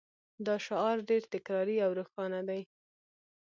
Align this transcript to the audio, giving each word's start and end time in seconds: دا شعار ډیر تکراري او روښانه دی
دا 0.45 0.55
شعار 0.65 0.97
ډیر 1.09 1.21
تکراري 1.33 1.77
او 1.85 1.91
روښانه 1.99 2.39
دی 2.49 2.61